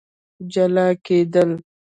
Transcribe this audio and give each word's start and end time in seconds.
جلا 0.53 0.87
کېدل 1.05 1.51